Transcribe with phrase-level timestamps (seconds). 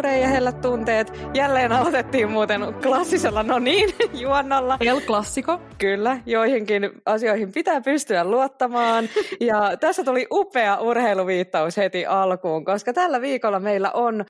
[0.00, 1.12] Sure ja hellät tunteet.
[1.34, 4.76] Jälleen aloitettiin muuten klassisella no niin juonnolla.
[4.80, 5.60] El klassiko.
[5.78, 9.08] Kyllä, joihinkin asioihin pitää pystyä luottamaan.
[9.40, 14.24] Ja tässä tuli upea urheiluviittaus heti alkuun, koska tällä viikolla meillä on ö,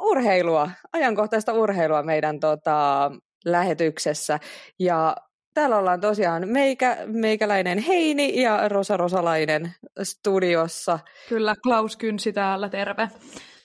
[0.00, 3.10] urheilua, ajankohtaista urheilua meidän tota,
[3.44, 4.38] lähetyksessä.
[4.78, 5.16] Ja
[5.54, 10.98] Täällä ollaan tosiaan meikä, meikäläinen Heini ja Rosa Rosalainen studiossa.
[11.28, 13.08] Kyllä, Klaus Kynsi täällä, terve.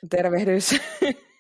[0.10, 0.76] Tervehdys.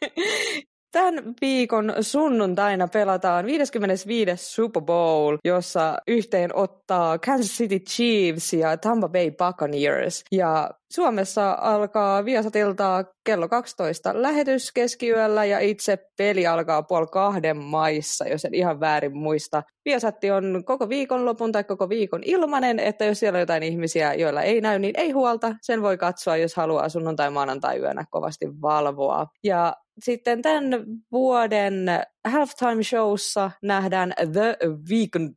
[0.91, 4.31] Tämän viikon sunnuntaina pelataan 55.
[4.35, 10.23] Super Bowl, jossa yhteen ottaa Kansas City Chiefs ja Tampa Bay Buccaneers.
[10.31, 18.27] Ja Suomessa alkaa Viasatilta kello 12 lähetys keskiyöllä ja itse peli alkaa puoli kahden maissa,
[18.27, 19.63] jos en ihan väärin muista.
[19.85, 24.41] Viasatti on koko viikonlopun tai koko viikon ilmanen, että jos siellä on jotain ihmisiä, joilla
[24.41, 25.55] ei näy, niin ei huolta.
[25.61, 29.27] Sen voi katsoa, jos haluaa sunnuntai-maanantai yönä kovasti valvoa.
[29.43, 30.63] Ja sitten tämän
[31.11, 31.85] vuoden
[32.27, 34.57] halftime showssa nähdään The
[34.89, 35.33] Weeknd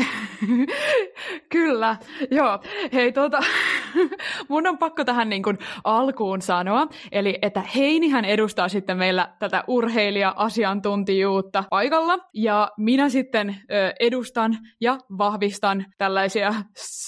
[1.52, 1.96] Kyllä,
[2.30, 2.58] joo.
[2.92, 3.40] Hei, tota,
[4.48, 9.64] mun on pakko tähän niin kuin alkuun sanoa, eli että Heinihän edustaa sitten meillä tätä
[9.68, 16.54] urheilija-asiantuntijuutta paikalla, ja minä sitten ö, edustan ja vahvistan tällaisia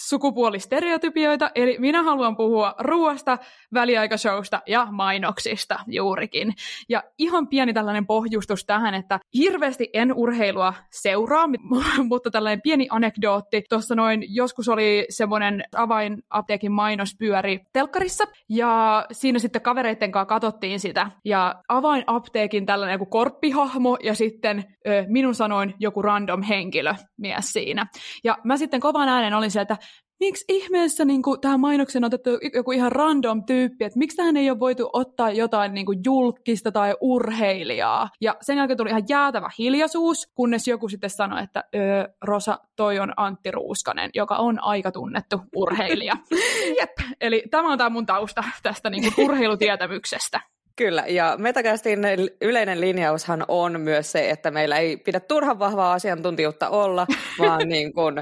[0.09, 3.39] sukupuolistereotypioita, eli minä haluan puhua ruoasta,
[3.75, 6.55] väliaikashowsta ja mainoksista juurikin.
[6.89, 11.49] Ja ihan pieni tällainen pohjustus tähän, että hirveästi en urheilua seuraa,
[12.09, 13.63] mutta tällainen pieni pieni anekdootti.
[13.69, 20.81] Tuossa noin joskus oli semmoinen avainapteekin mainos pyöri telkkarissa, ja siinä sitten kavereiden kanssa katsottiin
[20.81, 21.11] sitä.
[21.25, 27.87] Ja avainapteekin tällainen joku korppihahmo, ja sitten ö, minun sanoin joku random henkilö mies siinä.
[28.25, 29.77] Ja mä sitten kovan äänen olin sieltä,
[30.21, 34.37] miksi ihmeessä niin kuin, tähän mainokseen on otettu joku ihan random tyyppi, että miksi tähän
[34.37, 38.09] ei ole voitu ottaa jotain niin kuin, julkista tai urheilijaa.
[38.21, 42.99] Ja sen jälkeen tuli ihan jäätävä hiljaisuus, kunnes joku sitten sanoi, että öö, Rosa, toi
[42.99, 46.15] on Antti Ruuskanen, joka on aika tunnettu urheilija.
[46.81, 46.91] Jep.
[47.21, 50.41] Eli tämä on tämä mun tausta tästä niin kuin, urheilutietämyksestä.
[50.77, 51.99] Kyllä, ja Metagastin
[52.41, 57.07] yleinen linjaushan on myös se, että meillä ei pidä turhan vahvaa asiantuntijuutta olla,
[57.39, 58.15] vaan niin kuin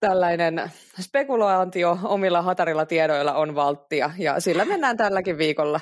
[0.00, 0.70] tällainen
[1.00, 5.80] spekulaatio omilla hatarilla tiedoilla on valttia, ja sillä mennään tälläkin viikolla.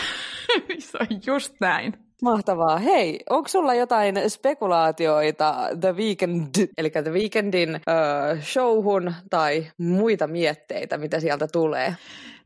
[0.78, 2.07] Se on just näin.
[2.22, 2.78] Mahtavaa.
[2.78, 6.46] Hei, onko sulla jotain spekulaatioita The Weekend,
[6.78, 11.94] eli The Weekendin uh, showhun tai muita mietteitä, mitä sieltä tulee?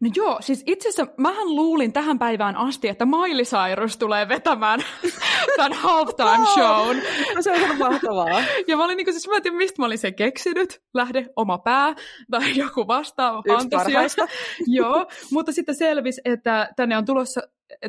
[0.03, 4.81] No joo, siis itse asiassa mähän luulin tähän päivään asti, että Miley Cyrus tulee vetämään
[5.57, 6.97] tämän halftime shown.
[7.35, 8.43] No, se on ihan mahtavaa.
[8.69, 11.27] Ja mä olin niin kuin, siis mä en tiedä, mistä mä olin sen keksinyt, lähde
[11.37, 11.95] oma pää
[12.31, 14.01] tai joku vastaava fantasia.
[14.67, 17.43] joo, mutta sitten selvisi, että tänne on tulossa,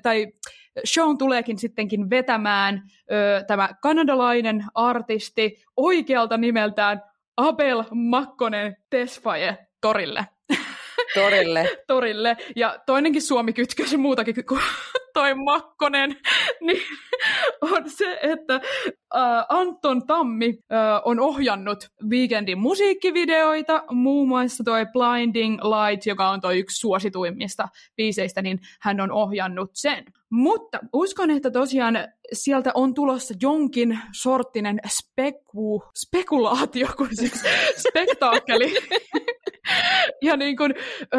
[0.04, 0.28] tai
[0.86, 7.02] shown tuleekin sittenkin vetämään ö, tämä kanadalainen artisti oikealta nimeltään
[7.38, 10.26] Abel Makkonen Tesfaye torille.
[11.14, 11.70] Torille.
[11.88, 12.38] Torille.
[12.56, 14.62] Ja toinenkin Suomi kytkös muutakin kuin
[15.14, 16.18] toi Makkonen,
[16.62, 16.82] niin
[17.63, 25.59] on se, että äh, Anton Tammi äh, on ohjannut Weekendin musiikkivideoita, muun muassa toi Blinding
[25.63, 30.06] Light, joka on toi yksi suosituimmista biiseistä, niin hän on ohjannut sen.
[30.29, 31.97] Mutta uskon, että tosiaan
[32.34, 37.44] sieltä on tulossa jonkin sorttinen speku, spekulaatio, kun siis
[37.90, 38.74] spektaakkeli
[40.22, 40.74] ja niin kuin,
[41.16, 41.18] ö,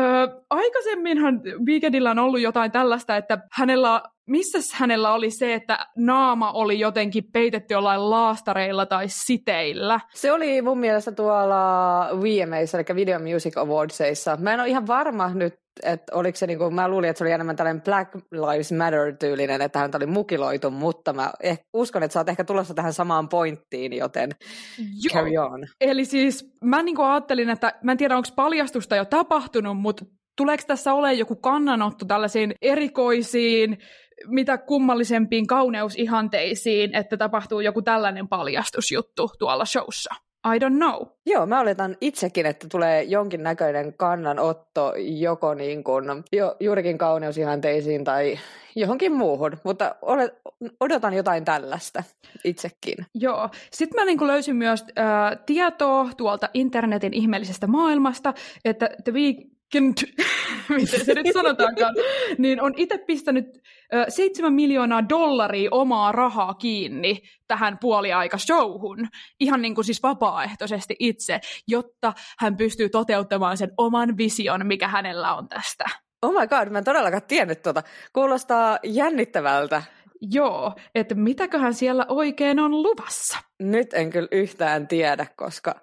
[0.50, 6.78] aikaisemminhan Weekendillä on ollut jotain tällaista, että hänellä missä hänellä oli se, että naama oli
[6.78, 10.00] jotenkin peitetty jollain laastareilla tai siteillä?
[10.15, 14.37] Se oli mun mielestä tuolla VMAissa, eli Video Music Awardsissa.
[14.37, 17.25] Mä en ole ihan varma nyt, että oliko se, niin kuin, mä luulin, että se
[17.25, 22.12] oli enemmän tällainen Black Lives Matter-tyylinen, että hän oli mukiloitu, mutta mä eh, uskon, että
[22.12, 24.31] sä oot ehkä tulossa tähän samaan pointtiin, joten
[24.79, 25.15] Joo.
[25.15, 25.67] carry on.
[25.81, 30.05] Eli siis mä niin kuin ajattelin, että mä en tiedä, onko paljastusta jo tapahtunut, mutta
[30.37, 33.79] tuleeko tässä olemaan joku kannanotto tällaisiin erikoisiin
[34.26, 40.15] mitä kummallisempiin kauneusihanteisiin, että tapahtuu joku tällainen paljastusjuttu tuolla showssa.
[40.44, 41.06] I don't know.
[41.26, 48.38] Joo, mä oletan itsekin, että tulee jonkinnäköinen kannanotto joko niin kuin, jo, juurikin kauneusihanteisiin tai
[48.76, 50.35] johonkin muuhun, mutta olet,
[50.81, 52.02] odotan jotain tällaista
[52.44, 53.06] itsekin.
[53.14, 53.49] Joo.
[53.73, 59.54] Sitten mä niin kuin löysin myös äh, tietoa tuolta internetin ihmeellisestä maailmasta, että The Week
[60.69, 61.94] miten se nyt sanotaankaan,
[62.38, 63.47] niin on itse pistänyt
[63.94, 69.09] ö, 7 miljoonaa dollaria omaa rahaa kiinni tähän puoliaikashowhun,
[69.41, 75.35] ihan niin kuin siis vapaaehtoisesti itse, jotta hän pystyy toteuttamaan sen oman vision, mikä hänellä
[75.35, 75.85] on tästä
[76.25, 77.82] Oh my god, mä en todellakaan tiennyt tuota.
[78.12, 79.82] Kuulostaa jännittävältä.
[80.21, 83.38] Joo, että mitäköhän siellä oikein on luvassa.
[83.61, 85.75] Nyt en kyllä yhtään tiedä, koska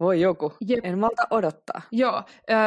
[0.00, 0.80] voi joku, Jep.
[0.84, 1.82] en malta odottaa.
[1.92, 2.22] Joo,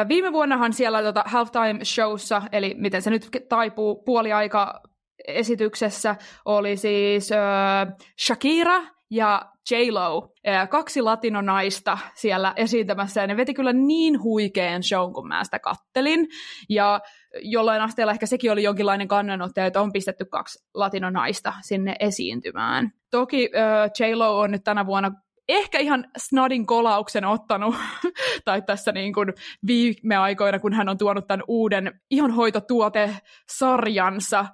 [0.08, 4.80] viime vuonnahan siellä tota halftime showssa, eli miten se nyt taipuu puoliaika
[5.28, 7.94] esityksessä, oli siis äh,
[8.26, 8.80] Shakira
[9.10, 10.32] ja J-Lo,
[10.70, 16.28] kaksi latinonaista siellä esiintämässä, ja ne veti kyllä niin huikean show, kun mä sitä kattelin.
[16.68, 17.00] Ja
[17.42, 22.92] jollain asteella ehkä sekin oli jonkinlainen kannanotto, että on pistetty kaksi latinonaista sinne esiintymään.
[23.10, 25.10] Toki uh, J-Lo on nyt tänä vuonna
[25.52, 27.74] ehkä ihan snadin kolauksen ottanut,
[28.44, 29.32] tai tässä niin kuin
[29.66, 34.46] viime aikoina, kun hän on tuonut tämän uuden ihonhoitotuote-sarjansa,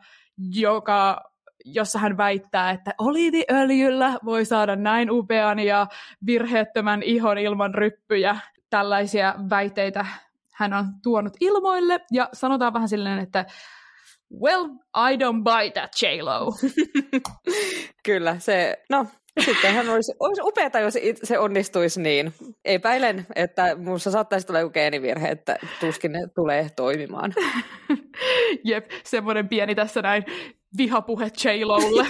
[0.55, 1.21] joka
[1.65, 5.87] jossa hän väittää, että oliiviöljyllä voi saada näin upean ja
[6.27, 8.37] virheettömän ihon ilman ryppyjä.
[8.71, 10.07] Tällaisia väiteitä
[10.55, 13.45] hän on tuonut ilmoille, ja sanotaan vähän silleen, että
[14.43, 14.65] well,
[15.11, 16.53] I don't buy that, J-Lo.
[18.07, 19.07] Kyllä, se, no,
[19.45, 22.33] Sittenhän olisi, olisi upeaa, jos se onnistuisi niin.
[22.65, 27.35] Epäilen, että minussa saattaisi tulla joku geenivirhe, että tuskin ne tulee toimimaan.
[28.65, 30.25] Jep, semmoinen pieni tässä näin
[30.77, 32.07] vihapuhe J-Lolle.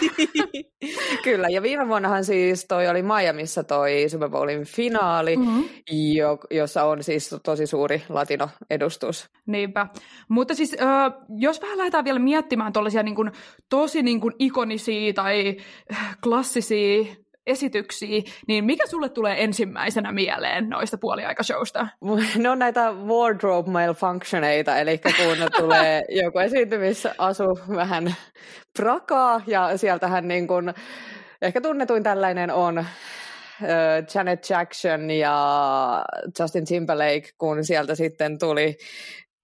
[1.25, 5.64] Kyllä, ja viime vuonnahan siis toi oli Miamiissa toi Super Bowlin finaali, mm-hmm.
[5.90, 9.31] jo, jossa on siis tosi suuri latino-edustus.
[9.46, 9.87] Niinpä.
[10.28, 13.32] Mutta siis, äh, jos vähän lähdetään vielä miettimään tuollaisia niin kuin,
[13.69, 15.56] tosi niin kuin, ikonisia tai
[16.22, 17.05] klassisia
[17.49, 21.89] esityksiä, niin mikä sulle tulee ensimmäisenä mieleen noista puoliaikashowsta?
[22.37, 25.12] Ne on näitä wardrobe malfunctioneita, eli kun
[25.56, 28.15] tulee joku esiintymisasu vähän
[28.77, 30.75] prakaa, ja sieltähän niin kun,
[31.43, 32.85] ehkä tunnetuin tällainen on
[34.15, 36.05] Janet Jackson ja
[36.41, 38.77] Justin Timberlake, kun sieltä sitten tuli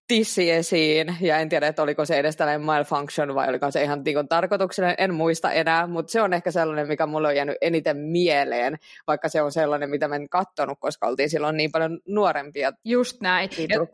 [0.09, 4.03] tissi esiin, ja en tiedä, että oliko se edes tällainen malfunction vai oliko se ihan
[4.05, 7.97] niin tarkoituksellinen, en muista enää, mutta se on ehkä sellainen, mikä mulle on jäänyt eniten
[7.97, 12.73] mieleen, vaikka se on sellainen, mitä mä en kattonut, koska oltiin silloin niin paljon nuorempia.
[12.85, 13.51] Just näin.
[13.59, 13.87] Ja,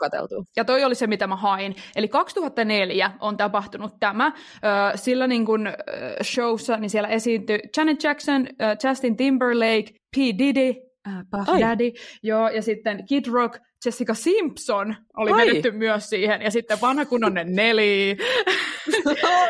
[0.57, 1.77] ja toi oli se, mitä mä hain.
[1.97, 4.33] Eli 2004 on tapahtunut tämä.
[4.95, 5.69] Sillä niin kun,
[6.23, 8.47] showssa niin siellä esiintyi Janet Jackson,
[8.85, 10.19] Justin Timberlake, P.
[10.39, 11.61] Diddy, äh, Puff Ai.
[11.61, 11.93] Daddy,
[12.23, 15.47] joo, ja sitten Kid Rock, Jessica Simpson oli Ai.
[15.47, 18.17] vedetty myös siihen, ja sitten vanha kunnonen Nelly.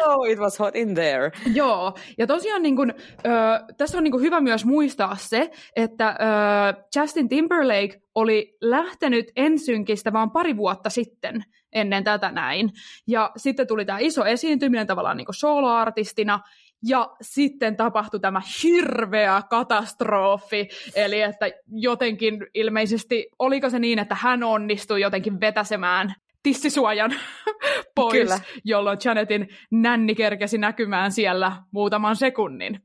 [0.07, 1.31] oh, it was hot in there.
[1.55, 2.91] joo, ja tosiaan niin kun,
[3.27, 6.17] äh, tässä on niin kun hyvä myös muistaa se, että äh,
[6.97, 12.71] Justin Timberlake oli lähtenyt ensynkistä vaan pari vuotta sitten ennen tätä näin.
[13.07, 16.41] Ja sitten tuli tämä iso esiintyminen tavallaan niin soloartistina,
[16.83, 24.43] ja sitten tapahtui tämä hirveä katastrofi, eli että jotenkin ilmeisesti, oliko se niin, että hän
[24.43, 27.15] onnistui jotenkin vetäsemään tissisuojan
[27.95, 28.41] pois, Kyllä.
[28.65, 32.81] jolloin Janetin nänni kerkesi näkymään siellä muutaman sekunnin.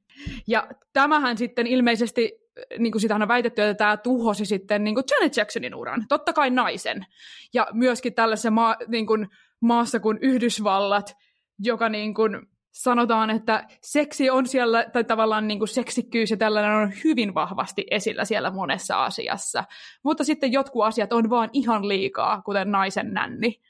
[0.48, 2.32] Ja tämähän sitten ilmeisesti,
[2.80, 6.34] niin kuin sitä on väitetty, että tämä tuhosi sitten niin kuin Janet Jacksonin uran, totta
[6.34, 7.06] kai naisen.
[7.54, 9.28] Ja myöskin tällaisessa maa, niin kuin
[9.62, 11.16] maassa kuin Yhdysvallat,
[11.60, 16.72] joka niin kuin sanotaan, että seksi on siellä, tai tavallaan niin kuin seksikkyys ja tällainen
[16.72, 19.64] on hyvin vahvasti esillä siellä monessa asiassa.
[20.04, 23.62] Mutta sitten jotkut asiat on vaan ihan liikaa, kuten naisen nänni.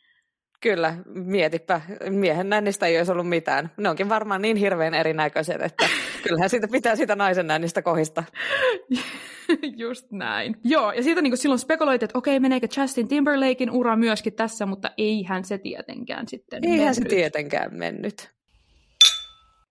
[0.62, 1.82] Kyllä, mietipä.
[2.10, 3.72] Miehen nännistä ei olisi ollut mitään.
[3.78, 5.86] Ne onkin varmaan niin hirveän erinäköiset, että
[6.24, 8.24] kyllähän siitä pitää sitä naisen nännistä kohista.
[9.78, 10.56] Just näin.
[10.64, 14.92] Joo, ja siitä niin silloin spekuloit, että okei, meneekö Justin Timberlakein ura myöskin tässä, mutta
[14.98, 16.96] eihän se tietenkään sitten Eihän mennyt.
[16.96, 18.35] se tietenkään mennyt.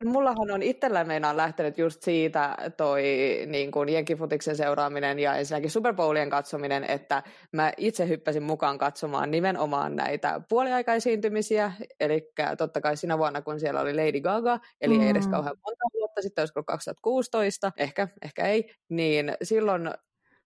[0.05, 3.03] Mullahan on itsellä meinaan lähtenyt just siitä toi
[3.47, 9.31] niin kuin jenkifutiksen seuraaminen ja ensinnäkin Super Bowlien katsominen, että mä itse hyppäsin mukaan katsomaan
[9.31, 15.03] nimenomaan näitä puoliaikaisiintymisiä, eli totta kai siinä vuonna, kun siellä oli Lady Gaga, eli mm.
[15.03, 15.31] ei edes mm.
[15.31, 19.91] kauhean monta vuotta sitten, olisiko 2016, ehkä, ehkä ei, niin silloin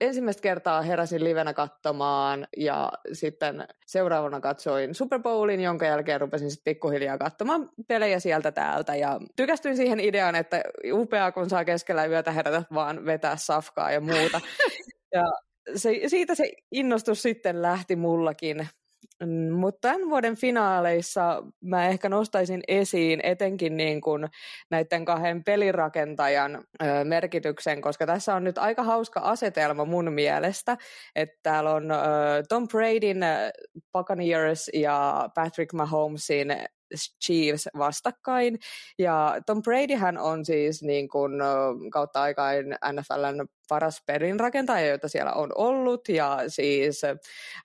[0.00, 6.73] ensimmäistä kertaa heräsin livenä katsomaan ja sitten seuraavana katsoin Super Bowlin, jonka jälkeen rupesin sitten
[6.73, 10.62] pikkuhiljaa katsomaan pelejä sieltä täältä ja tykästyin siihen ideaan, että
[10.93, 14.40] upeaa kun saa keskellä yötä herätä vaan vetää safkaa ja muuta.
[15.14, 15.25] ja
[15.75, 18.69] se, siitä se innostus sitten lähti mullakin
[19.53, 24.29] mutta tämän vuoden finaaleissa mä ehkä nostaisin esiin etenkin niin kuin
[24.71, 26.65] näiden kahden pelirakentajan
[27.05, 30.77] merkityksen, koska tässä on nyt aika hauska asetelma mun mielestä,
[31.17, 31.89] että täällä on
[32.49, 33.21] Tom Bradyn
[33.93, 36.49] Buccaneers ja Patrick Mahomesin
[37.25, 38.59] Chiefs vastakkain.
[38.99, 41.33] Ja Tom Bradyhän on siis niin kuin,
[41.92, 47.02] kautta aikain NFLn paras perinrakentaja, joita siellä on ollut, ja siis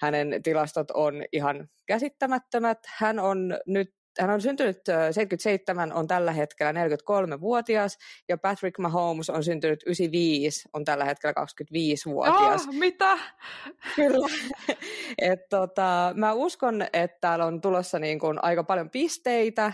[0.01, 2.79] hänen tilastot on ihan käsittämättömät.
[2.87, 4.77] Hän on nyt hän on syntynyt
[5.11, 7.97] 77, on tällä hetkellä 43-vuotias,
[8.29, 12.67] ja Patrick Mahomes on syntynyt 95, on tällä hetkellä 25-vuotias.
[12.67, 13.17] Oh, mitä?
[13.95, 14.27] Kyllä.
[15.21, 19.73] Et tota, mä uskon, että täällä on tulossa niin kuin aika paljon pisteitä,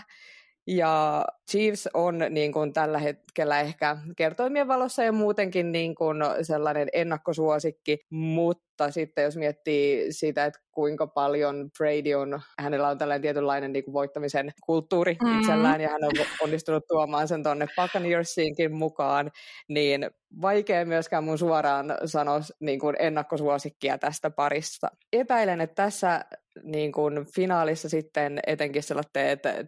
[0.66, 6.88] ja Chiefs on niin kuin tällä hetkellä ehkä kertoimien valossa ja muutenkin niin kuin sellainen
[6.92, 13.72] ennakkosuosikki, mutta sitten jos miettii sitä, että kuinka paljon Brady on, hänellä on tällainen tietynlainen
[13.72, 15.40] niin kuin voittamisen kulttuuri mm.
[15.40, 19.30] itsellään ja hän on onnistunut tuomaan sen tuonne Buccaneersiinkin mukaan,
[19.68, 24.88] niin vaikea myöskään mun suoraan sanoa niin kuin ennakkosuosikkia tästä parista.
[25.12, 26.24] Epäilen, että tässä
[26.62, 29.12] niin kuin finaalissa sitten etenkin sellaiset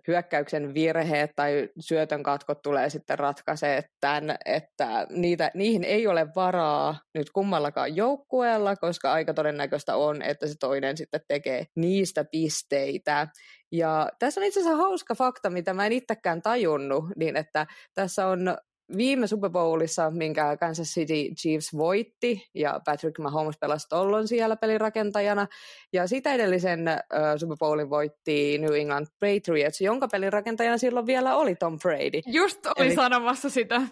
[0.09, 7.01] hyökkäyksen virheet tai syötön katkot tulee sitten ratkaisee tämän, että niitä, niihin ei ole varaa
[7.15, 13.29] nyt kummallakaan joukkueella, koska aika todennäköistä on, että se toinen sitten tekee niistä pisteitä.
[13.73, 18.27] Ja tässä on itse asiassa hauska fakta, mitä mä en itsekään tajunnut, niin että tässä
[18.27, 18.57] on
[18.97, 25.47] viime Super Bowlissa, minkä Kansas City Chiefs voitti, ja Patrick Mahomes pelasi tollon siellä pelirakentajana,
[25.93, 31.55] ja sitä edellisen uh, Super Bowlin voitti New England Patriots, jonka pelirakentajana silloin vielä oli
[31.55, 32.21] Tom Brady.
[32.27, 32.95] Just olin Eli...
[32.95, 33.83] sanomassa sitä.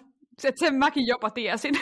[0.44, 1.75] Et sen mäkin jopa tiesin.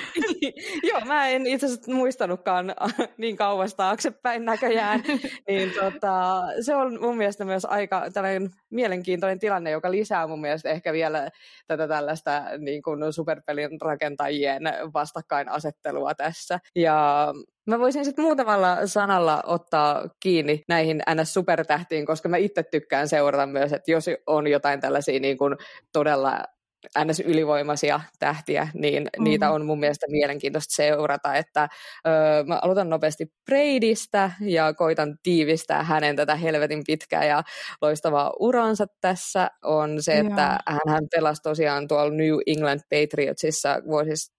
[0.90, 2.74] Joo, mä en itse asiassa muistanutkaan
[3.16, 5.02] niin kauas taaksepäin näköjään.
[5.48, 10.70] niin tota, se on mun mielestä myös aika tällainen mielenkiintoinen tilanne, joka lisää mun mielestä
[10.70, 11.30] ehkä vielä
[11.66, 14.62] tätä tällaista niin kuin superpelin rakentajien
[14.94, 16.58] vastakkainasettelua tässä.
[16.76, 17.32] Ja
[17.68, 23.72] Mä voisin sitten muutamalla sanalla ottaa kiinni näihin NS-supertähtiin, koska mä itse tykkään seurata myös,
[23.72, 25.56] että jos on jotain tällaisia niin kuin
[25.92, 26.44] todella
[27.04, 27.20] ns.
[27.20, 29.24] ylivoimaisia tähtiä, niin mm-hmm.
[29.24, 31.68] niitä on mun mielestä mielenkiintoista seurata, että
[32.06, 37.42] öö, mä aloitan nopeasti Bradystä ja koitan tiivistää hänen tätä helvetin pitkää ja
[37.82, 43.76] loistavaa uransa tässä on se, että hän, hän pelasi tosiaan tuolla New England Patriotsissa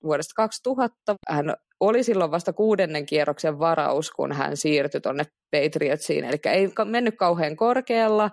[0.04, 1.16] vuodesta 2000.
[1.30, 7.18] Hän oli silloin vasta kuudennen kierroksen varaus, kun hän siirtyi tuonne Patriotsiin, eli ei mennyt
[7.18, 8.30] kauhean korkealla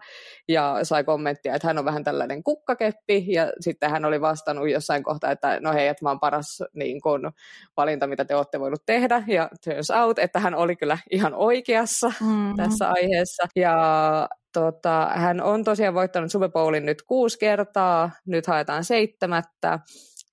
[0.49, 3.25] ja sai kommenttia, että hän on vähän tällainen kukkakeppi.
[3.29, 7.01] Ja sitten hän oli vastannut jossain kohtaa, että no hei, että mä oon paras niin
[7.01, 7.33] kun,
[7.77, 9.23] valinta, mitä te olette voinut tehdä.
[9.27, 12.57] Ja turns out, että hän oli kyllä ihan oikeassa mm-hmm.
[12.57, 13.49] tässä aiheessa.
[13.57, 19.79] Ja tota, hän on tosiaan voittanut Super Bowlin nyt kuusi kertaa, nyt haetaan seitsemättä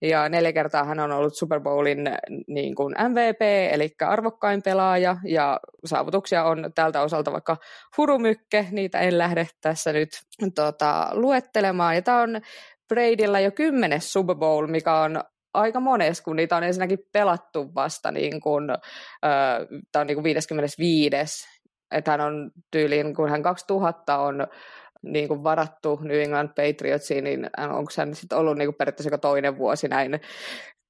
[0.03, 2.09] ja neljä kertaa hän on ollut Super Bowlin
[2.47, 3.41] niin kuin MVP,
[3.71, 7.57] eli arvokkain pelaaja, ja saavutuksia on tältä osalta vaikka
[7.97, 10.09] hurumykke, niitä en lähde tässä nyt
[10.55, 11.95] tota, luettelemaan.
[11.95, 12.41] Ja tämä on
[12.87, 18.11] Bradylla jo kymmenes Super Bowl, mikä on aika mones, kun niitä on ensinnäkin pelattu vasta
[18.11, 18.79] niin kuin, äh,
[19.91, 21.47] tämä on niin kuin 55.
[21.91, 24.47] Että hän on tyyliin, kun hän 2000 on
[25.03, 29.57] niin kuin varattu New England Patriotsiin, niin onko hän sitten ollut niin kuin periaatteessa toinen
[29.57, 30.19] vuosi näin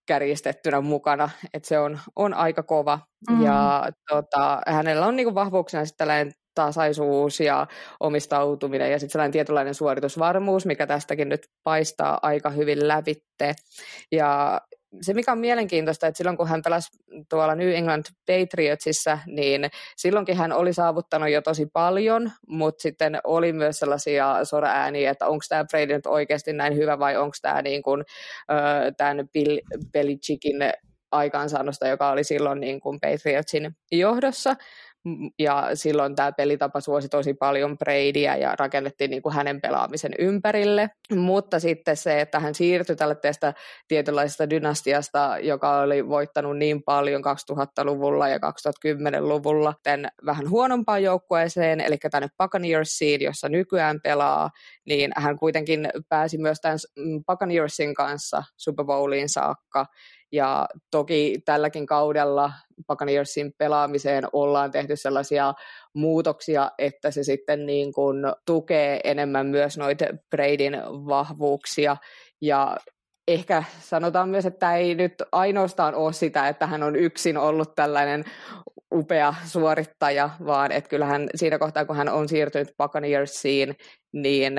[0.08, 3.00] kärjistettynä mukana, että se on, on aika kova.
[3.30, 3.44] Mm.
[3.44, 7.68] Ja tota, hänellä on niin kuin vahvuuksena sitten tällainen tasaisuus ja
[8.00, 13.54] omistautuminen ja sitten sellainen tietynlainen suoritusvarmuus, mikä tästäkin nyt paistaa aika hyvin lävitte.
[14.12, 14.62] Ja
[15.02, 16.90] se, mikä on mielenkiintoista, että silloin kun hän pelasi
[17.30, 23.54] tuolla New England Patriotsissa, niin silloinkin hän oli saavuttanut jo tosi paljon, mutta sitten oli
[23.54, 27.84] myös sellaisia sora-ääniä, että onko tämä Brady nyt oikeasti näin hyvä vai onko tämä niin
[27.84, 28.04] kuin,
[28.98, 29.60] tämän Bill
[29.92, 30.58] Belichickin
[31.12, 34.56] aikaansaannosta, joka oli silloin niin kuin Patriotsin johdossa
[35.40, 40.90] ja silloin tämä pelitapa suosi tosi paljon Bradyä ja rakennettiin niin kuin hänen pelaamisen ympärille.
[41.16, 43.54] Mutta sitten se, että hän siirtyi tälle tästä
[43.88, 51.98] tietynlaisesta dynastiasta, joka oli voittanut niin paljon 2000-luvulla ja 2010-luvulla, tämän vähän huonompaan joukkueeseen, eli
[52.12, 54.50] tänne Buccaneersiin, jossa nykyään pelaa,
[54.86, 56.80] niin hän kuitenkin pääsi myös tämän
[57.28, 59.86] Buccaneersin kanssa Super Bowliin saakka
[60.34, 62.52] ja toki tälläkin kaudella
[62.88, 65.54] Buccaneersin pelaamiseen ollaan tehty sellaisia
[65.96, 71.98] muutoksia, että se sitten niin kuin tukee enemmän myös noita Bradyn vahvuuksia.
[72.42, 72.78] Ja
[73.28, 78.24] ehkä sanotaan myös, että ei nyt ainoastaan ole sitä, että hän on yksin ollut tällainen
[78.94, 83.76] upea suorittaja, vaan että kyllähän siinä kohtaa, kun hän on siirtynyt Buccaneersiin,
[84.14, 84.54] niin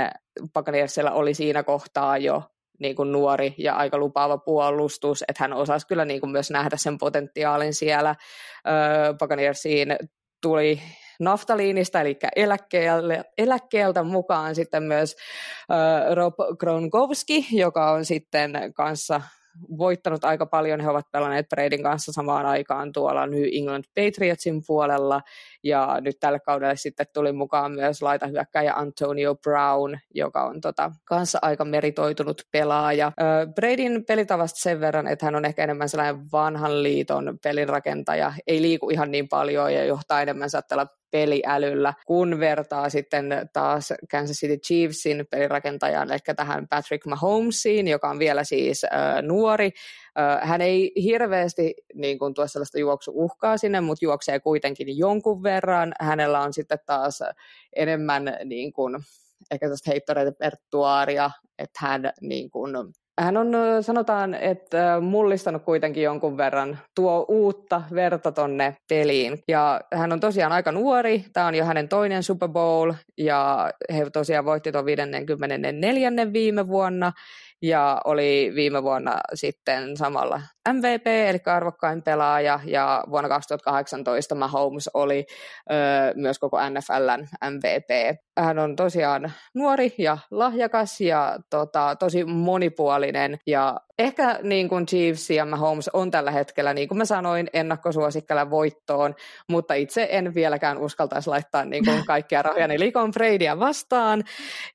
[0.54, 2.42] Buccaneersilla oli siinä kohtaa jo
[2.78, 6.76] niin kuin nuori ja aika lupaava puolustus, että hän osasi kyllä niin kuin myös nähdä
[6.76, 8.14] sen potentiaalin siellä.
[8.68, 9.96] Öö, Buccaneersiin
[10.42, 10.80] tuli
[11.20, 15.16] naftaliinista, eli eläkkeeltä, eläkkeeltä mukaan sitten myös
[15.70, 19.20] äh, Rob Gronkowski, joka on sitten kanssa
[19.78, 20.80] voittanut aika paljon.
[20.80, 25.20] He ovat pelanneet Bradyn kanssa samaan aikaan tuolla New England Patriotsin puolella.
[25.64, 31.38] Ja nyt tälle kaudelle sitten tuli mukaan myös laitahyökkäjä Antonio Brown, joka on tota, kanssa
[31.42, 33.12] aika meritoitunut pelaaja.
[33.54, 38.32] Bradyn pelitavasta sen verran, että hän on ehkä enemmän sellainen vanhan liiton pelinrakentaja.
[38.46, 44.36] Ei liiku ihan niin paljon ja johtaa enemmän saattaa peliälyllä, kun vertaa sitten taas Kansas
[44.36, 49.70] City Chiefsin pelirakentajan, eli tähän Patrick Mahomesiin, joka on vielä siis äh, nuori.
[50.18, 55.92] Äh, hän ei hirveästi niin kuin, tuo sellaista juoksuuhkaa sinne, mutta juoksee kuitenkin jonkun verran.
[56.00, 57.20] Hänellä on sitten taas
[57.76, 58.96] enemmän niin kuin,
[59.50, 62.72] ehkä tästä heittorepertuaaria, että hän niin kuin,
[63.20, 69.38] hän on, sanotaan, että mullistanut kuitenkin jonkun verran, tuo uutta verta tonne peliin.
[69.48, 74.10] Ja hän on tosiaan aika nuori, tämä on jo hänen toinen Super Bowl, ja he
[74.10, 76.10] tosiaan voitti tuon 54.
[76.32, 77.12] viime vuonna,
[77.62, 80.40] ja oli viime vuonna sitten samalla
[80.72, 85.26] MVP, eli arvokkain pelaaja, ja vuonna 2018 Mahomes oli
[85.70, 85.74] ö,
[86.14, 88.18] myös koko NFLn MVP.
[88.38, 93.03] Hän on tosiaan nuori ja lahjakas ja tota, tosi monipuolinen,
[93.46, 98.50] ja ehkä niin kuin Chiefs ja Mahomes on tällä hetkellä, niin kuin mä sanoin, ennakkosuosikkella
[98.50, 99.14] voittoon,
[99.50, 104.24] mutta itse en vieläkään uskaltaisi laittaa niin kuin kaikkia rahoja liikon Bradya vastaan,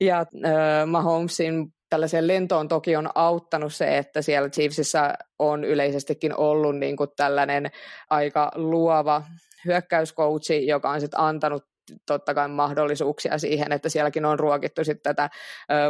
[0.02, 6.78] ja ö, Mahomesin tällaiseen lentoon toki on auttanut se, että siellä Chiefsissä on yleisestikin ollut
[6.78, 7.72] niin kuin tällainen
[8.10, 9.24] aika luova
[9.66, 11.64] hyökkäyskoutsi, joka on sitten antanut
[12.06, 15.30] totta kai mahdollisuuksia siihen, että sielläkin on ruokittu sitten tätä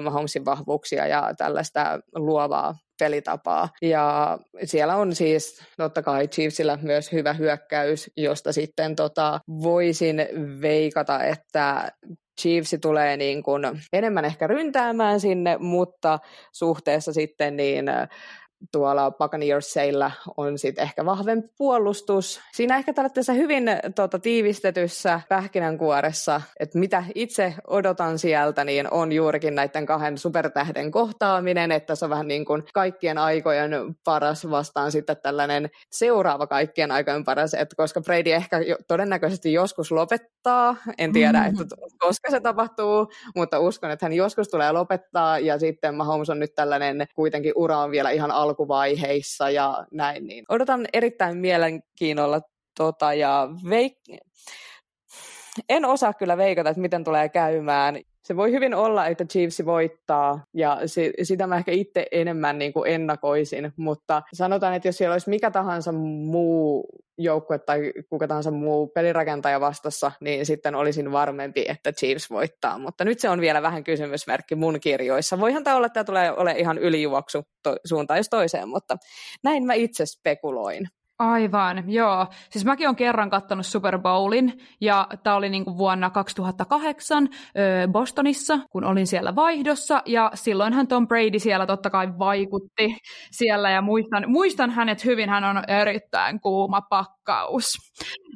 [0.01, 3.69] Mahomesin vahvuuksia ja tällaista luovaa pelitapaa.
[3.81, 10.17] Ja siellä on siis totta kai Chiefsillä myös hyvä hyökkäys, josta sitten tota, voisin
[10.61, 11.91] veikata, että
[12.41, 13.63] Chiefs tulee niin kuin
[13.93, 16.19] enemmän ehkä ryntäämään sinne, mutta
[16.51, 17.85] suhteessa sitten niin
[18.71, 22.41] tuolla Buccaneersseillä on sitten ehkä vahvempi puolustus.
[22.53, 23.63] Siinä ehkä tällaisessa hyvin
[23.95, 31.71] tuota, tiivistetyssä pähkinänkuoressa, että mitä itse odotan sieltä, niin on juurikin näiden kahden supertähden kohtaaminen,
[31.71, 33.71] että se on vähän niin kuin kaikkien aikojen
[34.03, 39.91] paras vastaan sitten tällainen seuraava kaikkien aikojen paras, että koska Brady ehkä jo, todennäköisesti joskus
[39.91, 41.61] lopettaa, en tiedä, mm-hmm.
[41.61, 46.39] että koska se tapahtuu, mutta uskon, että hän joskus tulee lopettaa ja sitten Mahomes on
[46.39, 50.27] nyt tällainen kuitenkin ura on vielä ihan al- alkuvaiheissa ja näin.
[50.27, 52.41] Niin odotan erittäin mielenkiinnolla
[52.77, 54.19] tota, ja veik-
[55.69, 58.01] en osaa kyllä veikata, että miten tulee käymään.
[58.23, 62.73] Se voi hyvin olla, että Chiefs voittaa, ja si- sitä mä ehkä itse enemmän niin
[62.73, 66.85] kuin ennakoisin, mutta sanotaan, että jos siellä olisi mikä tahansa muu
[67.17, 72.77] joukkue tai kuka tahansa muu pelirakentaja vastassa, niin sitten olisin varmempi, että Chiefs voittaa.
[72.77, 75.39] Mutta nyt se on vielä vähän kysymysmerkki mun kirjoissa.
[75.39, 78.97] Voihan tämä olla, että tämä tulee ole ihan ylijuoksu to- suuntaan jos toiseen, mutta
[79.43, 80.87] näin mä itse spekuloin.
[81.19, 82.27] Aivan, joo.
[82.49, 88.59] Siis mäkin olen kerran kattonut Super Bowlin, ja tämä oli niinku vuonna 2008 ö, Bostonissa,
[88.69, 92.97] kun olin siellä vaihdossa, ja silloinhan Tom Brady siellä totta kai vaikutti
[93.31, 96.81] siellä, ja muistan, muistan hänet hyvin, hän on erittäin kuuma
[97.29, 97.77] pakkaus.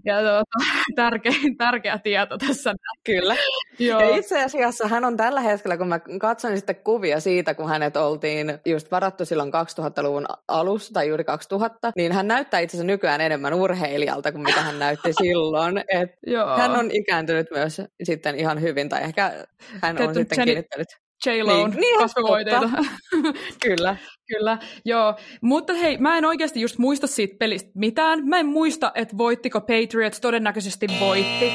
[0.05, 0.43] Ja tuota,
[0.95, 2.73] tärkeä, tärkeä tieto tässä.
[3.05, 3.35] Kyllä.
[3.79, 4.01] Joo.
[4.01, 7.97] Ja itse asiassa hän on tällä hetkellä, kun mä katsoin sitten kuvia siitä, kun hänet
[7.97, 13.21] oltiin just varattu silloin 2000-luvun alussa, tai juuri 2000, niin hän näyttää itse asiassa nykyään
[13.21, 15.77] enemmän urheilijalta kuin mitä hän näytti silloin.
[15.77, 16.57] Et Joo.
[16.57, 19.45] Hän on ikääntynyt myös sitten ihan hyvin, tai ehkä
[19.81, 20.87] hän on sitten kiinnittänyt
[21.25, 22.69] J-Loon niin, niin kasvovoiteita.
[23.65, 23.95] Kyllä.
[24.27, 25.15] Kyllä, joo.
[25.41, 28.27] Mutta hei, mä en oikeasti just muista siitä pelistä mitään.
[28.27, 31.51] Mä en muista, että voittiko Patriots, todennäköisesti voitti.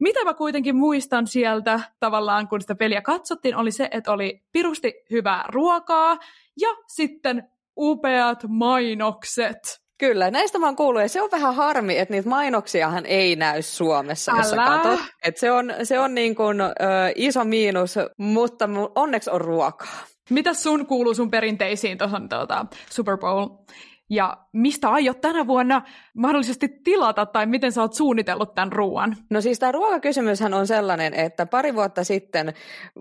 [0.00, 4.94] Mitä mä kuitenkin muistan sieltä tavallaan, kun sitä peliä katsottiin, oli se, että oli pirusti
[5.10, 6.18] hyvää ruokaa
[6.60, 9.85] ja sitten upeat mainokset.
[9.98, 13.62] Kyllä, näistä mä oon kuullut, ja se on vähän harmi, että niitä mainoksiahan ei näy
[13.62, 14.40] Suomessa, Älä.
[14.40, 15.00] jos sä katot.
[15.24, 16.66] Et se on, se on niin kuin, ö,
[17.14, 19.96] iso miinus, mutta onneksi on ruokaa.
[20.30, 23.48] Mitä sun kuuluu sun perinteisiin tuohon tuota, Super Bowl?
[24.10, 25.82] Ja mistä aiot tänä vuonna
[26.14, 29.16] mahdollisesti tilata, tai miten sä oot suunnitellut tämän ruoan?
[29.30, 32.54] No siis tämä ruokakysymyshän on sellainen, että pari vuotta sitten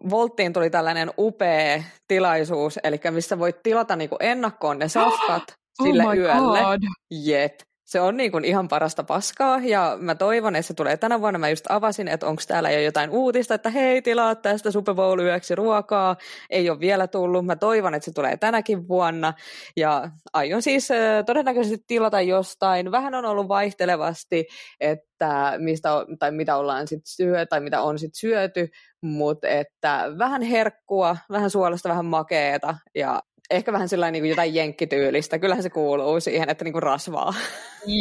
[0.10, 5.44] Volttiin tuli tällainen upea tilaisuus, eli missä voit tilata niinku ennakkoon ne safkat
[5.80, 6.60] oh sille yölle.
[6.60, 6.82] God.
[7.12, 7.54] Jep.
[7.86, 11.40] se on niin kuin ihan parasta paskaa ja mä toivon, että se tulee tänä vuonna.
[11.40, 15.20] Mä just avasin, että onko täällä jo jotain uutista, että hei, tilaa tästä Super Bowl
[15.20, 16.16] yöksi ruokaa.
[16.50, 17.46] Ei ole vielä tullut.
[17.46, 19.34] Mä toivon, että se tulee tänäkin vuonna
[19.78, 20.90] ja aion siis
[21.26, 22.92] todennäköisesti tilata jostain.
[22.92, 24.46] Vähän on ollut vaihtelevasti,
[24.80, 28.68] että mistä, tai mitä ollaan sit syö, tai mitä on sit syöty,
[29.02, 34.56] mutta että vähän herkkua, vähän suolasta, vähän makeeta ja ehkä vähän sellainen niin kuin jotain
[34.56, 35.40] jenkkityylistä.
[35.40, 37.34] Kyllähän se kuuluu siihen, että niin kuin rasvaa.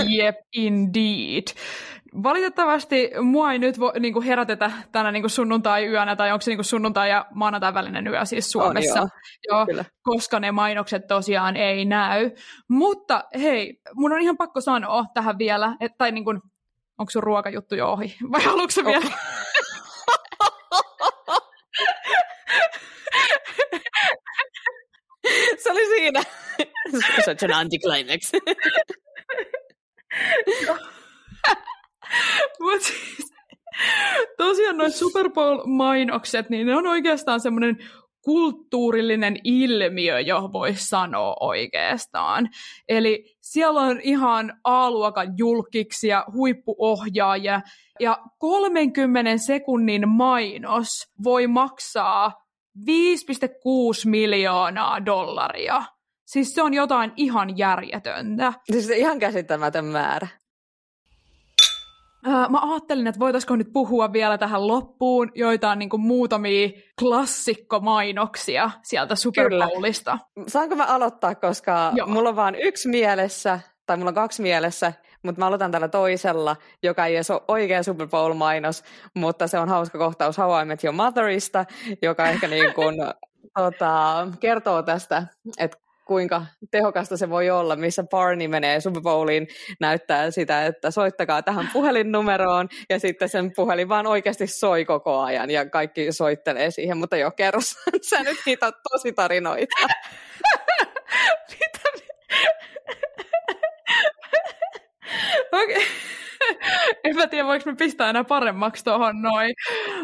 [0.09, 1.45] Jep, indeed.
[2.23, 6.51] Valitettavasti mua ei nyt vo, niin kuin herätetä tänä niin kuin sunnuntai-yönä, tai onko se
[6.51, 9.09] niin kuin sunnuntai- ja maanantai välinen yö siis Suomessa, on,
[9.49, 9.67] joo.
[9.69, 12.31] Joo, koska ne mainokset tosiaan ei näy.
[12.69, 16.41] Mutta hei, mun on ihan pakko sanoa tähän vielä, että, tai niin kuin,
[16.99, 19.05] onko sun ruokajuttu jo ohi, vai haluatko vielä?
[19.05, 19.54] Se
[25.71, 26.23] oli siinä.
[27.25, 28.33] Such an anticlimax.
[32.61, 33.35] Mut siis,
[34.37, 37.77] tosiaan noin Super Bowl-mainokset, niin ne on oikeastaan semmoinen
[38.25, 42.49] kulttuurillinen ilmiö, jo voisi sanoa oikeastaan.
[42.89, 47.61] Eli siellä on ihan A-luokan julkiksia, huippuohjaajia,
[48.01, 50.89] ja 30 sekunnin mainos
[51.25, 52.44] voi maksaa
[52.79, 52.85] 5,6
[54.05, 55.83] miljoonaa dollaria.
[56.25, 58.53] Siis se on jotain ihan järjetöntä.
[58.73, 60.29] Siis ihan käsittämätön määrä.
[62.51, 66.69] mä ajattelin, että voitaisiko nyt puhua vielä tähän loppuun joitain niin muutamia
[67.01, 70.19] klassikkomainoksia sieltä Super Bowlista.
[70.47, 72.07] Saanko mä aloittaa, koska Joo.
[72.07, 74.93] mulla on vain yksi mielessä, tai mulla on kaksi mielessä,
[75.25, 78.85] mutta mä aloitan tällä toisella, joka ei ole oikea Super Bowl-mainos,
[79.15, 81.65] mutta se on hauska kohtaus How I Met Your Motherista,
[82.03, 82.95] joka ehkä niin kuin,
[83.59, 85.27] tota, kertoo tästä,
[85.59, 89.49] että kuinka tehokasta se voi olla, missä Barney menee Super Bowliin,
[89.81, 95.51] näyttää sitä, että soittakaa tähän puhelinnumeroon, ja sitten sen puhelin vaan oikeasti soi koko ajan,
[95.51, 97.61] ja kaikki soittelee siihen, mutta jo kerro,
[98.11, 99.77] sä nyt niitä tosi tarinoita.
[101.51, 101.85] Mitä?
[105.25, 105.44] Okei.
[105.63, 105.83] Okay.
[107.05, 109.55] en mä tiedä, voiko me pistää enää paremmaksi tuohon noin.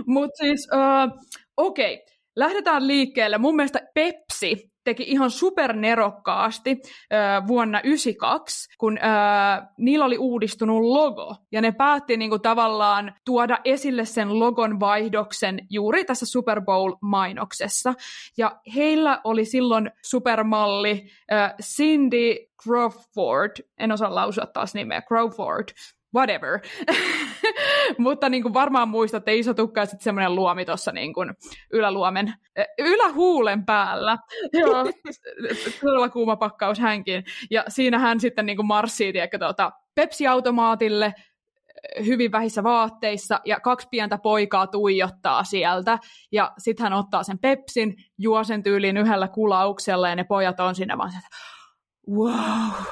[0.06, 1.18] Mutta siis, uh,
[1.56, 1.94] okei.
[1.94, 2.06] Okay.
[2.36, 3.38] Lähdetään liikkeelle.
[3.38, 11.36] Mun mielestä Pepsi teki ihan supernerokkaasti äh, vuonna 1992, kun äh, niillä oli uudistunut logo.
[11.52, 17.94] Ja ne päätti niinku tavallaan tuoda esille sen logon vaihdoksen juuri tässä Super Bowl-mainoksessa.
[18.38, 25.68] Ja heillä oli silloin supermalli äh, Cindy Crawford, en osaa lausua taas nimeä, Crawford,
[26.14, 26.60] whatever.
[27.98, 31.34] Mutta niin kuin varmaan muistatte, iso tukka ja sitten semmoinen luomi tuossa niin kuin
[31.72, 32.34] yläluomen,
[32.78, 34.18] ylähuulen päällä.
[34.52, 34.84] Joo,
[35.80, 37.24] todella kuuma pakkaus hänkin.
[37.50, 41.14] Ja siinä hän sitten niin kuin marssii, tiedätkö, tuota, Pepsi-automaatille,
[42.06, 45.98] hyvin vähissä vaatteissa ja kaksi pientä poikaa tuijottaa sieltä.
[46.32, 50.74] Ja sitten hän ottaa sen Pepsin, juo sen tyyliin yhdellä kulauksella ja ne pojat on
[50.74, 51.28] siinä vaan että
[52.10, 52.84] wow,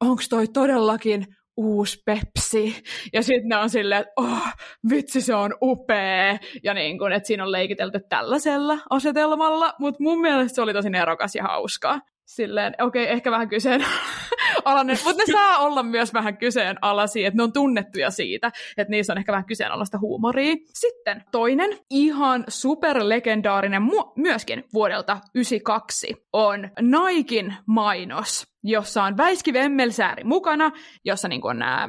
[0.00, 2.82] onko toi todellakin uusi Pepsi.
[3.12, 4.48] Ja sitten ne on silleen, että oh,
[4.90, 6.38] vitsi se on upea.
[6.62, 10.90] Ja niin kun, että siinä on leikitelty tällaisella asetelmalla, mutta mun mielestä se oli tosi
[10.90, 12.00] nerokas ja hauskaa.
[12.26, 13.84] Silleen, okei, okay, ehkä vähän kyseen
[14.64, 19.12] alainen, mutta ne saa olla myös vähän kyseenalaisia, että ne on tunnettuja siitä, että niissä
[19.12, 20.54] on ehkä vähän kyseenalaista huumoria.
[20.74, 30.24] Sitten toinen, ihan superlegendaarinen mu- myöskin vuodelta 92 on Naikin mainos, jossa on Väiski Vemmelsääri
[30.24, 30.70] mukana,
[31.04, 31.88] jossa niin on nämä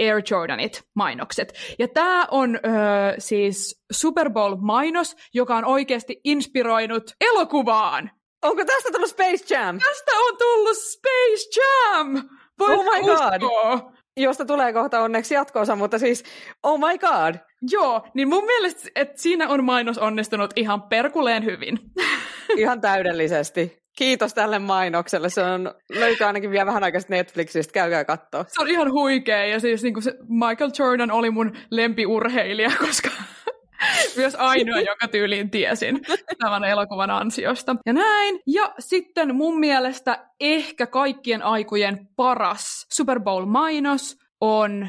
[0.00, 1.52] Air Jordanit mainokset.
[1.78, 8.10] Ja tämä on öö, siis Super Bowl-mainos, joka on oikeasti inspiroinut elokuvaan.
[8.42, 9.78] Onko tästä tullut Space Jam?
[9.78, 12.28] Tästä on tullut Space Jam!
[12.58, 13.92] Voit oh my god!
[14.16, 16.24] Josta tulee kohta onneksi jatkoosa, mutta siis,
[16.62, 17.34] oh my god!
[17.70, 21.78] Joo, niin mun mielestä, että siinä on mainos onnistunut ihan perkuleen hyvin.
[22.56, 23.80] Ihan täydellisesti.
[23.98, 25.30] Kiitos tälle mainokselle.
[25.30, 27.72] Se on, löytyy ainakin vielä vähän aikaa Netflixistä.
[27.72, 28.44] Käykää katsoa.
[28.48, 29.46] Se on ihan huikea.
[29.46, 33.10] Ja siis niin se Michael Jordan oli mun lempiurheilija, koska
[34.16, 36.00] myös ainoa, joka tyyliin tiesin
[36.38, 37.76] tämän elokuvan ansiosta.
[37.86, 38.40] Ja näin.
[38.46, 44.88] Ja sitten mun mielestä ehkä kaikkien aikojen paras Super Bowl-mainos on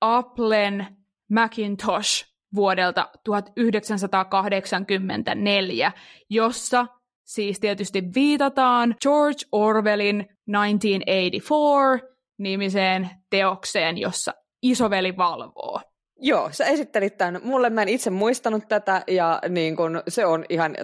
[0.00, 0.86] Applen
[1.30, 5.92] Macintosh vuodelta 1984,
[6.30, 6.86] jossa
[7.24, 15.80] siis tietysti viitataan George Orwellin 1984 nimiseen teokseen, jossa isoveli valvoo.
[16.22, 17.40] Joo, sä esittelit tämän.
[17.44, 20.76] Mulle mä en itse muistanut tätä ja niin kun, se on ihan,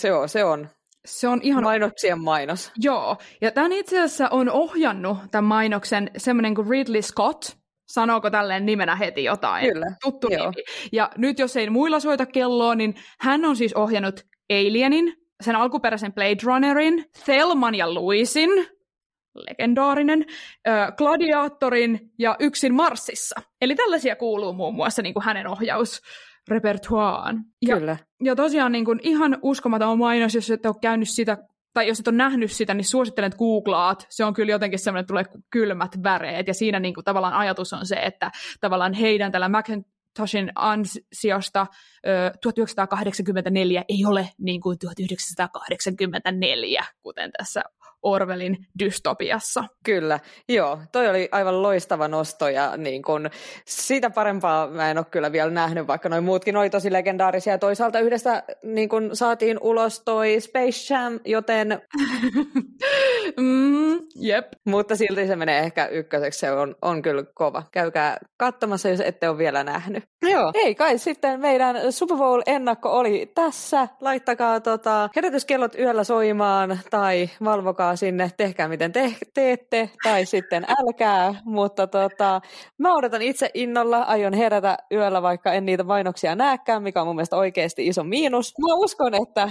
[0.00, 0.68] se on, se on
[1.06, 1.64] Se on ihan...
[1.64, 2.72] Mainoksien mainos.
[2.76, 7.44] Joo, ja tämän itse asiassa on ohjannut tämän mainoksen semmoinen kuin Ridley Scott,
[7.88, 9.72] sanooko tälleen nimenä heti jotain?
[9.72, 10.50] Kyllä, Tuttu joo.
[10.50, 10.62] nimi.
[10.92, 15.12] Ja nyt jos ei muilla soita kelloa, niin hän on siis ohjannut Alienin,
[15.44, 18.50] sen alkuperäisen Blade Runnerin, Thelman ja Louisin,
[19.36, 20.24] legendaarinen,
[20.68, 23.40] äh, Gladiatorin ja Yksin Marsissa.
[23.60, 27.44] Eli tällaisia kuuluu muun muassa niin kuin hänen ohjausrepertuaan.
[27.62, 27.96] Ja, Kyllä.
[28.24, 31.36] ja tosiaan niin kuin ihan uskomaton mainos, jos et ole käynyt sitä,
[31.76, 34.06] tai jos et ole nähnyt sitä, niin suosittelen, että googlaat.
[34.10, 37.72] Se on kyllä jotenkin semmoinen, että tulee kylmät väreet, ja siinä niin kuin tavallaan ajatus
[37.72, 41.66] on se, että tavallaan heidän tällä Macintoshin ansiosta
[42.06, 47.62] ö, 1984 ei ole niin kuin 1984, kuten tässä
[48.06, 49.64] Orwellin dystopiassa.
[49.84, 50.78] Kyllä, joo.
[50.92, 53.30] Toi oli aivan loistava nosto ja niin kun,
[53.64, 57.52] sitä parempaa mä en ole kyllä vielä nähnyt, vaikka noin muutkin oli tosi legendaarisia.
[57.52, 61.68] Ja toisaalta yhdessä niin kun saatiin ulos toi Space Jam, joten,
[63.40, 64.46] mm, jep.
[64.64, 66.38] mutta silti se menee ehkä ykköseksi.
[66.38, 67.62] Se on, on kyllä kova.
[67.72, 70.04] Käykää katsomassa, jos ette ole vielä nähnyt.
[70.22, 70.52] Joo.
[70.54, 73.88] Ei kai sitten meidän Super Bowl-ennakko oli tässä.
[74.00, 81.34] Laittakaa tota, herätyskellot yöllä soimaan tai valvokaa sinne, tehkää miten te- teette, tai sitten älkää,
[81.44, 82.40] mutta tota,
[82.78, 87.16] mä odotan itse innolla, aion herätä yöllä, vaikka en niitä mainoksia näekään, mikä on mun
[87.16, 88.54] mielestä oikeasti iso miinus.
[88.58, 89.50] Mä uskon, että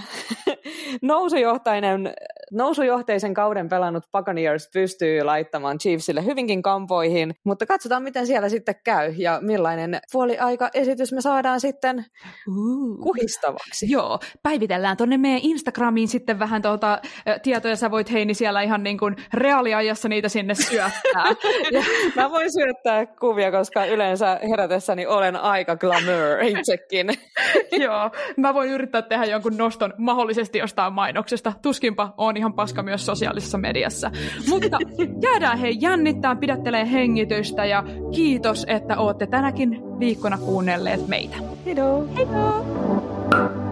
[1.01, 2.13] nousujohtainen,
[2.51, 9.13] nousujohteisen kauden pelannut Buccaneers pystyy laittamaan Chiefsille hyvinkin kampoihin, mutta katsotaan, miten siellä sitten käy,
[9.17, 12.05] ja millainen puoliaika-esitys me saadaan sitten
[12.47, 13.03] Uh.
[13.03, 13.91] kuhistavaksi.
[13.91, 17.01] Joo, päivitellään tonne meidän Instagramiin sitten vähän tuota,
[17.43, 21.25] tietoja, sä voit Heini siellä ihan niin kuin reaaliajassa niitä sinne syöttää.
[21.71, 21.83] ja,
[22.15, 27.07] Mä voin syöttää kuvia, koska yleensä herätessäni olen aika glamour itsekin.
[27.85, 31.53] joo, mä voin yrittää tehdä jonkun noston mahdollisesti jostain mainoksesta.
[31.61, 34.11] Tuskinpa on ihan paska myös sosiaalisessa mediassa.
[34.49, 34.77] Mutta
[35.21, 37.83] jäädään hei jännittää, pidättelee hengitystä ja
[38.15, 41.35] kiitos, että ootte tänäkin viikkona kuunnelleet meitä.
[41.63, 42.09] Kiitos.
[42.15, 43.64] Heippa!